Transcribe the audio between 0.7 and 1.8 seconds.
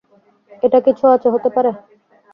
কি ছোঁয়াচে হতে পারে?